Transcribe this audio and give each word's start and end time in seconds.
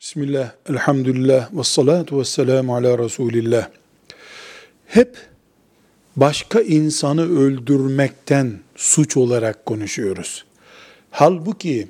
Bismillah, 0.00 0.50
elhamdülillah, 0.68 1.56
ve 1.56 1.64
salatu 1.64 2.18
ve 2.18 2.24
selamu 2.24 2.76
ala 2.76 2.98
Resulillah. 2.98 3.68
Hep 4.86 5.16
başka 6.16 6.60
insanı 6.60 7.38
öldürmekten 7.38 8.60
suç 8.76 9.16
olarak 9.16 9.66
konuşuyoruz. 9.66 10.44
Halbuki 11.10 11.88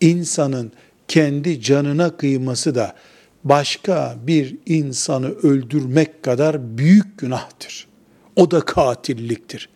insanın 0.00 0.72
kendi 1.08 1.60
canına 1.60 2.16
kıyması 2.16 2.74
da 2.74 2.96
başka 3.44 4.16
bir 4.26 4.56
insanı 4.66 5.28
öldürmek 5.28 6.22
kadar 6.22 6.78
büyük 6.78 7.18
günahtır. 7.18 7.86
O 8.36 8.50
da 8.50 8.60
katilliktir. 8.60 9.68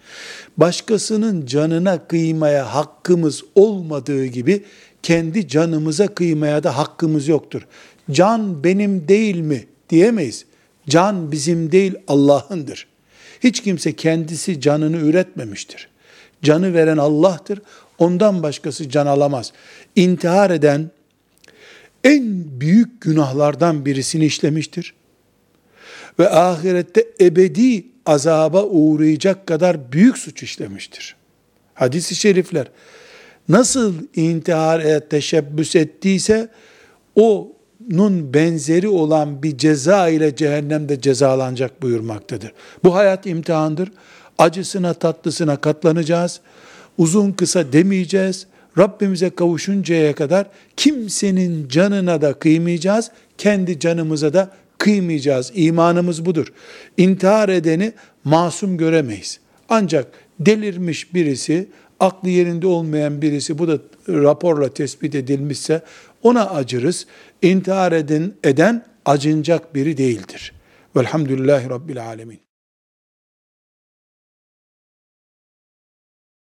Başkasının 0.56 1.46
canına 1.46 2.06
kıymaya 2.06 2.74
hakkımız 2.74 3.42
olmadığı 3.54 4.26
gibi 4.26 4.64
kendi 5.02 5.48
canımıza 5.48 6.06
kıymaya 6.06 6.62
da 6.62 6.78
hakkımız 6.78 7.28
yoktur. 7.28 7.66
Can 8.10 8.64
benim 8.64 9.08
değil 9.08 9.36
mi 9.36 9.66
diyemeyiz. 9.90 10.44
Can 10.88 11.32
bizim 11.32 11.72
değil 11.72 11.94
Allah'ındır. 12.08 12.86
Hiç 13.40 13.62
kimse 13.62 13.92
kendisi 13.92 14.60
canını 14.60 14.96
üretmemiştir. 14.96 15.88
Canı 16.42 16.74
veren 16.74 16.96
Allah'tır. 16.96 17.62
Ondan 17.98 18.42
başkası 18.42 18.88
can 18.88 19.06
alamaz. 19.06 19.52
İntihar 19.96 20.50
eden 20.50 20.90
en 22.04 22.44
büyük 22.60 23.00
günahlardan 23.00 23.84
birisini 23.84 24.24
işlemiştir. 24.24 24.94
Ve 26.18 26.30
ahirette 26.30 27.06
ebedi 27.20 27.86
azaba 28.06 28.64
uğrayacak 28.64 29.46
kadar 29.46 29.92
büyük 29.92 30.18
suç 30.18 30.42
işlemiştir. 30.42 31.16
Hadis-i 31.74 32.14
şerifler 32.14 32.66
nasıl 33.50 33.94
intihar 34.16 35.00
teşebbüs 35.00 35.76
ettiyse 35.76 36.48
onun 37.16 38.34
benzeri 38.34 38.88
olan 38.88 39.42
bir 39.42 39.58
ceza 39.58 40.08
ile 40.08 40.36
cehennemde 40.36 41.00
cezalanacak 41.00 41.82
buyurmaktadır. 41.82 42.52
Bu 42.84 42.94
hayat 42.94 43.26
imtihandır. 43.26 43.92
Acısına 44.38 44.94
tatlısına 44.94 45.56
katlanacağız. 45.56 46.40
Uzun 46.98 47.32
kısa 47.32 47.72
demeyeceğiz. 47.72 48.46
Rabbimize 48.78 49.30
kavuşuncaya 49.30 50.14
kadar 50.14 50.46
kimsenin 50.76 51.68
canına 51.68 52.22
da 52.22 52.32
kıymayacağız. 52.32 53.10
Kendi 53.38 53.78
canımıza 53.80 54.32
da 54.32 54.50
kıymayacağız. 54.78 55.52
İmanımız 55.54 56.24
budur. 56.26 56.52
İntihar 56.96 57.48
edeni 57.48 57.92
masum 58.24 58.76
göremeyiz. 58.76 59.40
Ancak 59.68 60.06
delirmiş 60.40 61.14
birisi, 61.14 61.68
aklı 62.00 62.28
yerinde 62.28 62.66
olmayan 62.66 63.22
birisi 63.22 63.58
bu 63.58 63.68
da 63.68 63.78
raporla 64.08 64.74
tespit 64.74 65.14
edilmişse 65.14 65.82
ona 66.22 66.50
acırız. 66.50 67.06
İntihar 67.42 67.92
eden, 67.92 68.32
eden 68.44 68.84
acınacak 69.04 69.74
biri 69.74 69.96
değildir. 69.96 70.52
Velhamdülillahi 70.96 71.70
Rabbil 71.70 72.06
Alemin. 72.06 72.49